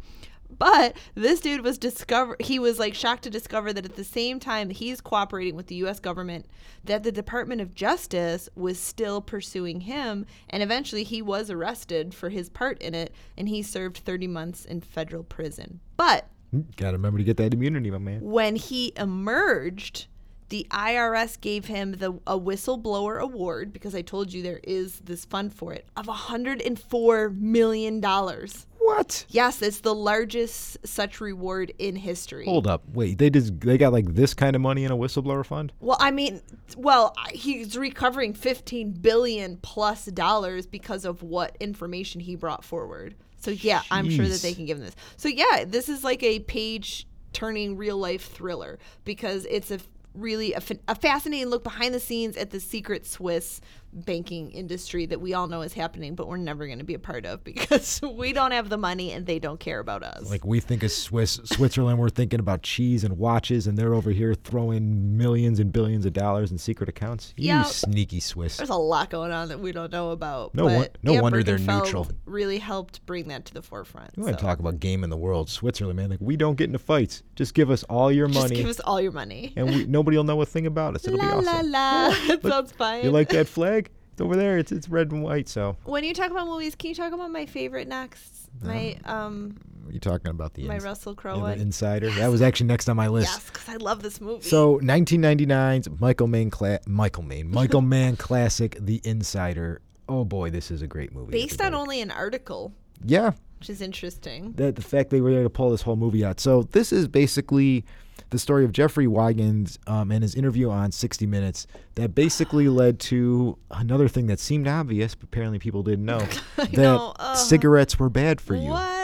[0.59, 4.39] But this dude was discover he was like shocked to discover that at the same
[4.41, 6.47] time he's cooperating with the US government
[6.85, 12.29] that the Department of Justice was still pursuing him and eventually he was arrested for
[12.29, 15.81] his part in it and he served 30 months in federal prison.
[15.97, 18.21] But hmm, Gotta remember to get that immunity, my man.
[18.21, 20.07] when he emerged,
[20.49, 25.25] the IRS gave him the a whistleblower award because I told you there is this
[25.25, 28.67] fund for it of 104 million dollars.
[28.85, 29.25] What?
[29.29, 32.45] Yes, it's the largest such reward in history.
[32.45, 32.83] Hold up.
[32.93, 35.73] Wait, they just they got like this kind of money in a whistleblower fund?
[35.81, 36.43] Well, I mean,
[36.77, 43.15] well, he's recovering 15 billion plus dollars because of what information he brought forward.
[43.37, 44.97] So yeah, I'm sure that they can give him this.
[45.17, 49.79] So yeah, this is like a page turning real life thriller because it's a
[50.15, 53.61] really a, a fascinating look behind the scenes at the secret Swiss
[53.93, 56.99] banking industry that we all know is happening, but we're never going to be a
[56.99, 60.29] part of because we don't have the money and they don't care about us.
[60.31, 64.11] Like we think of Swiss Switzerland, we're thinking about cheese and watches, and they're over
[64.11, 67.35] here throwing millions and billions of dollars in secret accounts.
[67.37, 67.63] You Yeah.
[67.65, 68.57] sneaky Swiss.
[68.57, 70.55] There's a lot going on that we don't know about.
[70.55, 72.09] No no wonder they're neutral.
[72.25, 74.11] Really helped bring that to the forefront.
[74.17, 74.39] You want so.
[74.41, 76.11] to talk about game in the world, Switzerland, man?
[76.11, 77.23] Like we don't get into fights.
[77.37, 78.49] Just give us all your money.
[78.49, 79.53] Just give us all your money.
[79.57, 81.05] and we, nobody will know a thing about us.
[81.07, 81.71] It'll la be awesome.
[81.71, 82.35] la la.
[82.35, 83.05] It sounds fine.
[83.05, 83.82] You like that flag?
[84.13, 84.59] It's over there.
[84.59, 85.49] It's it's red and white.
[85.49, 88.49] So when you talk about movies, can you talk about my favorite next?
[88.63, 89.59] My um
[89.91, 91.59] you talking about the my ins- Russell Crowe yeah, the one.
[91.61, 92.11] Insider?
[92.11, 93.31] That was actually next on my list.
[93.33, 94.49] Yes, because I love this movie.
[94.49, 99.81] So 1999's Michael Mann cla- Michael Mann Michael Mann classic The Insider.
[100.09, 101.33] Oh boy, this is a great movie.
[101.33, 102.73] based on only an article,
[103.05, 104.53] yeah, which is interesting.
[104.53, 106.39] the the fact they were able to pull this whole movie out.
[106.41, 107.85] So this is basically
[108.33, 112.99] the story of Jeffrey Wigand um, and his interview on 60 Minutes that basically led
[112.99, 117.37] to another thing that seemed obvious, but apparently people didn't know that know, ugh.
[117.37, 118.71] cigarettes were bad for you.
[118.71, 119.03] What?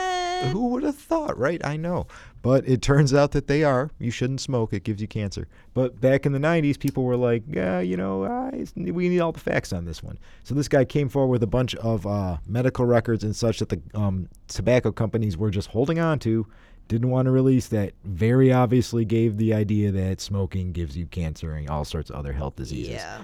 [0.51, 1.63] Who would have thought, right?
[1.65, 2.07] I know.
[2.41, 3.91] But it turns out that they are.
[3.99, 5.47] You shouldn't smoke, it gives you cancer.
[5.73, 9.33] But back in the 90s, people were like, yeah, you know, uh, we need all
[9.33, 10.17] the facts on this one.
[10.45, 13.69] So this guy came forward with a bunch of uh, medical records and such that
[13.69, 16.47] the um, tobacco companies were just holding on to,
[16.89, 17.93] didn't want to release that.
[18.03, 22.33] Very obviously gave the idea that smoking gives you cancer and all sorts of other
[22.33, 22.95] health diseases.
[22.95, 23.21] Yeah,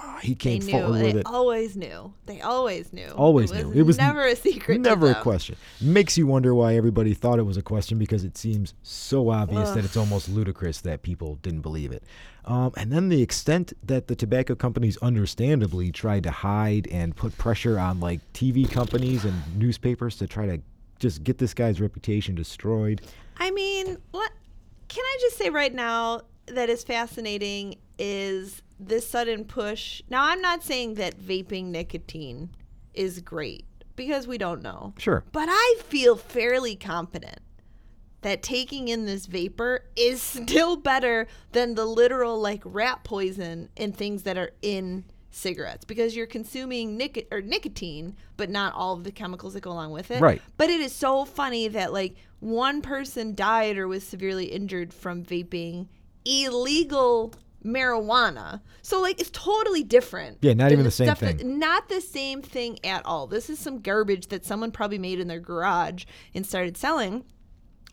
[0.00, 0.70] Uh, he they came knew.
[0.72, 1.26] forward They with it.
[1.26, 2.12] always knew.
[2.26, 3.08] They always knew.
[3.08, 3.72] Always it knew.
[3.72, 4.80] It was never a secret.
[4.80, 5.56] Never a question.
[5.80, 9.70] Makes you wonder why everybody thought it was a question because it seems so obvious
[9.70, 12.04] that it's almost ludicrous that people didn't believe it.
[12.44, 17.36] Um, and then the extent that the tobacco companies understandably tried to hide and put
[17.38, 20.60] pressure on like TV companies and newspapers to try to
[21.02, 23.02] just get this guy's reputation destroyed.
[23.36, 24.30] I mean, what
[24.88, 30.02] can I just say right now that is fascinating is this sudden push.
[30.08, 32.50] Now, I'm not saying that vaping nicotine
[32.94, 33.64] is great
[33.96, 34.94] because we don't know.
[34.98, 35.24] Sure.
[35.32, 37.40] But I feel fairly confident
[38.22, 43.96] that taking in this vapor is still better than the literal like rat poison and
[43.96, 49.02] things that are in cigarettes because you're consuming nic- or nicotine but not all of
[49.02, 50.20] the chemicals that go along with it.
[50.20, 50.40] Right.
[50.58, 55.24] But it is so funny that like one person died or was severely injured from
[55.24, 55.88] vaping
[56.24, 57.32] illegal
[57.64, 58.60] marijuana.
[58.82, 60.38] So like it's totally different.
[60.42, 61.58] Yeah, not even the same stuff that- thing.
[61.58, 63.26] not the same thing at all.
[63.26, 67.24] This is some garbage that someone probably made in their garage and started selling.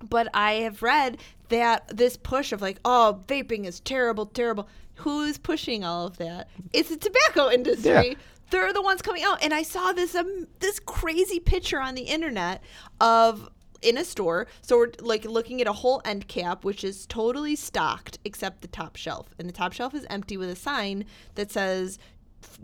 [0.02, 1.18] But I have read
[1.50, 4.68] that this push of like, oh, vaping is terrible, terrible.
[5.00, 6.50] Who's pushing all of that?
[6.74, 8.10] It's the tobacco industry.
[8.10, 8.14] Yeah.
[8.52, 9.44] They're the ones coming out.
[9.44, 12.64] And I saw this um, this crazy picture on the internet
[13.00, 13.50] of
[13.82, 14.48] in a store.
[14.62, 18.68] So we're like looking at a whole end cap, which is totally stocked except the
[18.68, 19.28] top shelf.
[19.40, 22.00] And the top shelf is empty with a sign that says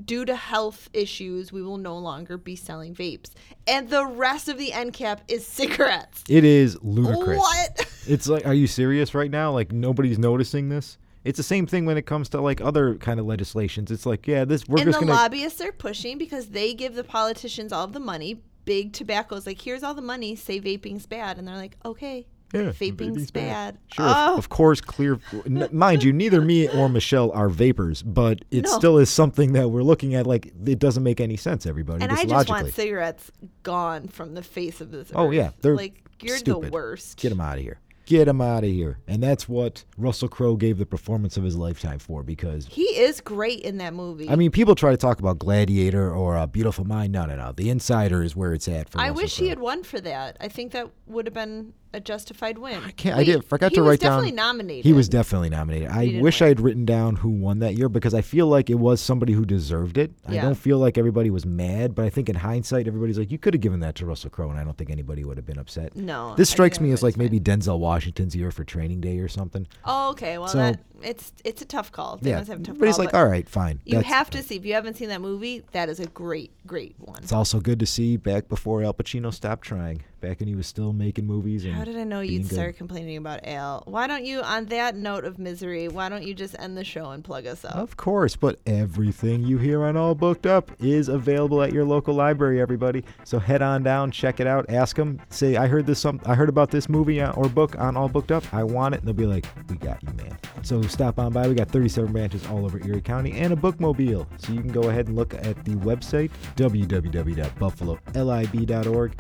[0.04, 3.32] due to health issues, we will no longer be selling vapes.
[3.68, 6.24] And the rest of the end cap is cigarettes.
[6.30, 7.40] It is ludicrous.
[7.40, 7.92] What?
[8.08, 9.52] It's like, are you serious right now?
[9.52, 10.98] Like nobody's noticing this.
[11.26, 13.92] It's the same thing when it comes to like other kind of legislations.
[13.92, 15.12] It's like, yeah, this we're and the just gonna.
[15.14, 18.42] lobbyists are pushing because they give the politicians all the money.
[18.64, 20.36] Big tobacco's like, here's all the money.
[20.36, 23.78] Say vaping's bad, and they're like, okay, Yeah, vaping's, bad.
[23.94, 24.34] Sure, Oh.
[24.34, 25.20] of, of course, clear.
[25.46, 28.78] n- mind you, neither me or Michelle are vapors, but it No.
[28.78, 30.26] still is something that we're looking at.
[30.26, 32.02] Like it doesn't make any sense, everybody.
[32.04, 32.62] And just I just logically.
[32.64, 33.32] want cigarettes
[33.64, 35.12] gone from the face of this.
[35.14, 35.34] Oh earth.
[35.34, 36.68] yeah, they're like you're stupid.
[36.70, 37.18] the worst.
[37.18, 37.80] Get them out of here.
[38.06, 39.00] Get him out of here.
[39.08, 43.20] And that's what Russell Crowe gave the performance of his lifetime for because He is
[43.22, 44.30] great in that movie.
[44.30, 47.14] I mean, people try to talk about Gladiator or A Beautiful Mind.
[47.14, 47.52] No, no, no.
[47.52, 49.44] The Insider is where it's at for I Russell wish Crowe.
[49.44, 50.38] he had won for that.
[50.40, 52.84] I think that would have been a justified win.
[52.84, 53.18] I can't.
[53.18, 53.46] I did.
[53.46, 54.24] Forgot to write down.
[54.24, 54.86] He was definitely nominated.
[54.86, 55.90] He was definitely nominated.
[55.90, 56.46] I wish win.
[56.46, 59.34] I had written down who won that year because I feel like it was somebody
[59.34, 60.12] who deserved it.
[60.30, 60.42] Yeah.
[60.42, 63.38] I don't feel like everybody was mad, but I think in hindsight, everybody's like, you
[63.38, 65.58] could have given that to Russell Crowe, and I don't think anybody would have been
[65.58, 65.96] upset.
[65.96, 69.66] No, This strikes me as like maybe Denzel Washington's year for Training Day or something.
[69.86, 70.38] Oh, okay.
[70.38, 72.18] Well, So- that it's it's a tough call.
[72.18, 73.80] They yeah, have a tough everybody's call, like, all right, fine.
[73.86, 74.56] You have to see.
[74.56, 77.20] If you haven't seen that movie, that is a great, great one.
[77.22, 80.66] It's also good to see back before Al Pacino stopped trying, back when he was
[80.68, 81.66] still making movies.
[81.66, 82.54] And How did I know you'd good.
[82.54, 83.84] start complaining about Al?
[83.86, 87.12] Why don't you, on that note of misery, why don't you just end the show
[87.12, 87.76] and plug us up?
[87.76, 92.16] Of course, but everything you hear on All Booked Up is available at your local
[92.16, 93.04] library, everybody.
[93.24, 96.34] So head on down, check it out, ask them, say, "I heard this some, I
[96.36, 98.52] heard about this movie uh, or book on All Booked Up.
[98.54, 101.48] I want it." And they'll be like, "We got you, man." So stop on by.
[101.48, 104.26] We got 37 branches all over Erie County and a bookmobile.
[104.38, 109.16] So you can go ahead and look at the website www.buffalolib.org.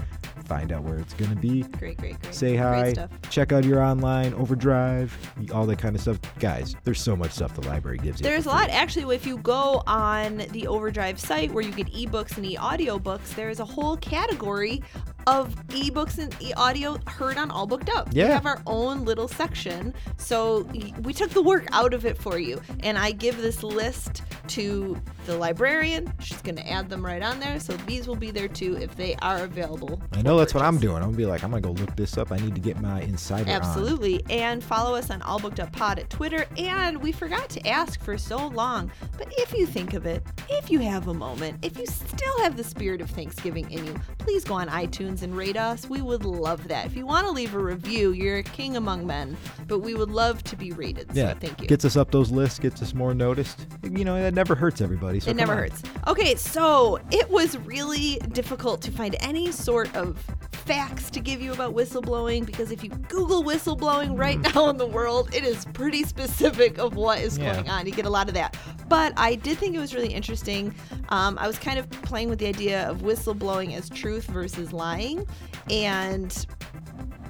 [0.46, 1.64] Find out where it's going to be.
[1.64, 2.34] Great, great, great.
[2.34, 2.94] Say hi.
[2.94, 3.12] stuff.
[3.30, 5.16] Check out your online overdrive,
[5.54, 6.20] all that kind of stuff.
[6.40, 8.24] Guys, there's so much stuff the library gives you.
[8.24, 8.70] There's a lot.
[8.70, 13.34] Actually, if you go on the Overdrive site where you get ebooks and e-audio books,
[13.34, 14.84] there is a whole category
[15.28, 18.10] of ebooks and e-audio heard on All Booked Up.
[18.12, 18.26] Yeah.
[18.26, 19.94] We have our own little section.
[20.18, 20.70] So
[21.02, 22.62] we took the work out of it for you.
[22.82, 26.12] And I give this list to the librarian.
[26.20, 27.60] She's going to add them right on there.
[27.60, 30.02] So these will be there too if they are available.
[30.14, 30.98] I know that's what I'm doing.
[30.98, 32.32] I'm gonna be like, I'm gonna go look this up.
[32.32, 33.56] I need to get my insider on.
[33.56, 34.24] Absolutely.
[34.30, 36.46] And follow us on All Booked Up Pod at Twitter.
[36.58, 40.70] And we forgot to ask for so long, but if you think of it, if
[40.70, 44.44] you have a moment, if you still have the spirit of Thanksgiving in you, please
[44.44, 45.90] go on iTunes and rate us.
[45.90, 46.86] We would love that.
[46.86, 50.12] If you want to leave a review, you're a king among men, but we would
[50.12, 51.10] love to be rated.
[51.14, 51.68] Yeah, thank you.
[51.68, 53.66] Gets us up those lists, gets us more noticed.
[53.84, 55.15] You know, that never hurts everybody.
[55.20, 55.58] So it never on.
[55.60, 55.84] hurts.
[56.08, 61.54] Okay, so it was really difficult to find any sort of facts to give you
[61.54, 66.04] about whistleblowing because if you Google whistleblowing right now in the world, it is pretty
[66.04, 67.54] specific of what is Yeah.
[67.54, 67.86] going on.
[67.86, 68.58] You get a lot of that.
[68.90, 70.74] But I did think it was really interesting.
[71.10, 75.28] Um, I was kind of playing with the idea of whistleblowing as truth versus lying.
[75.70, 76.46] And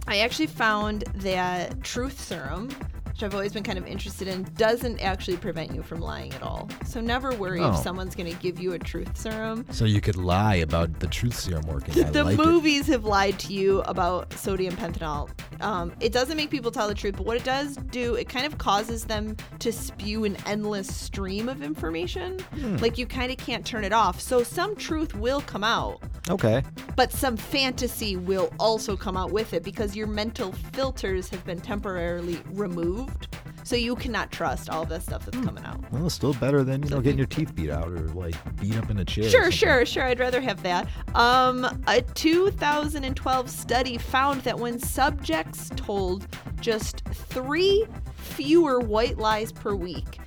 [0.07, 2.69] I actually found that truth serum,
[3.15, 6.43] which I've always been kind of interested in, doesn't actually prevent you from lying at
[6.43, 6.67] all.
[6.85, 7.69] So never worry Oh.
[7.69, 9.65] if someone's going to give you a truth serum.
[9.71, 11.93] So you could lie about the truth serum working.
[12.11, 12.45] The like it.
[12.45, 15.29] movies have lied to you about sodium pentothal.
[15.61, 18.45] Um, it doesn't make people tell the truth, but what it does do, it kind
[18.45, 22.39] of causes them to spew an endless stream of information.
[22.39, 22.75] Hmm.
[22.77, 24.19] Like you kind of can't turn it off.
[24.19, 26.63] So some truth will come out, Okay.
[26.95, 31.59] but some fantasy will also come out with it because your mental filters have been
[31.61, 33.27] temporarily removed.
[33.63, 35.31] So you cannot trust all that stuff Hmm.
[35.31, 35.91] that's coming out.
[35.91, 38.89] Well, still better than you know getting your teeth beat out or like beat up
[38.91, 39.27] in a chair.
[39.29, 40.03] Sure, sure, sure.
[40.03, 40.87] I'd rather have that.
[41.15, 46.27] Um, a 2012 study found that when subjects told
[46.61, 47.85] just three
[48.17, 50.19] fewer white lies per week,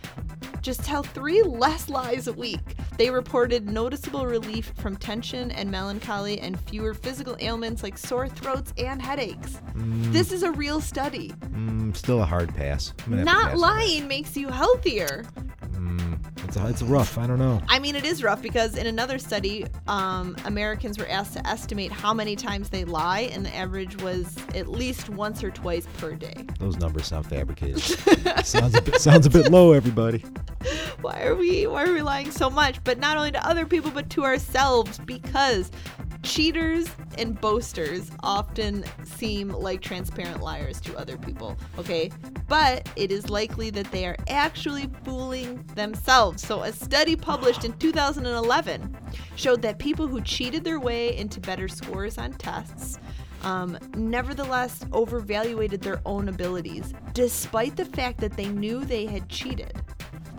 [0.60, 6.40] just tell three less lies a week, they reported noticeable relief from tension and melancholy
[6.40, 9.60] and fewer physical ailments like sore throats and headaches.
[10.10, 11.28] This is a real study.
[11.52, 12.92] Mm, still a hard pass.
[13.06, 15.24] I'm gonna have to Not pass lying makes you healthier.
[15.74, 17.18] Mm, it's a, it's rough.
[17.18, 17.62] I don't know.
[17.68, 21.92] I mean, it is rough because in another study, um, Americans were asked to estimate
[21.92, 26.16] how many times they lie, and the average was at least once or twice per
[26.16, 26.34] day.
[26.58, 27.80] Those numbers sound fabricated.
[28.44, 30.24] sounds a bit sounds a bit low, everybody.
[31.00, 32.82] Why are we why are we lying so much?
[32.84, 35.70] But not only to other people, but to ourselves, because
[36.22, 41.56] cheaters and boasters often seem like transparent liars to other people.
[41.78, 42.10] Okay,
[42.48, 46.44] but it is likely that they are actually fooling themselves.
[46.44, 48.96] So, a study published in 2011
[49.36, 52.98] showed that people who cheated their way into better scores on tests
[53.44, 59.80] um, nevertheless overvaluated their own abilities, despite the fact that they knew they had cheated.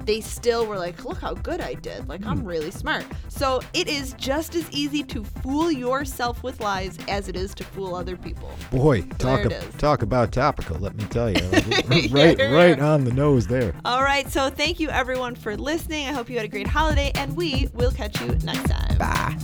[0.10, 2.10] They still were like, look how good I did.
[2.10, 2.48] Like, I'm hmm.
[2.48, 3.06] really smart.
[3.28, 7.64] So it is just as easy to fool yourself with lies as it is to
[7.64, 8.50] fool other people.
[8.72, 9.64] Boy, talk is.
[9.76, 10.80] talk about topical.
[10.80, 11.48] Let me tell you,
[12.10, 13.76] right, here right on the nose there.
[13.86, 14.28] All right.
[14.32, 16.08] So thank you everyone for listening.
[16.08, 18.98] I hope you had a great holiday, and we will catch you next time.
[18.98, 19.38] Bye.